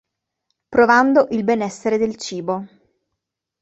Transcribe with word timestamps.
Provando 0.67 1.27
il 1.29 1.43
benessere 1.43 1.99
del 1.99 2.15
cibo. 2.15 2.65